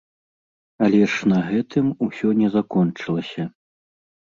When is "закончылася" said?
2.59-3.43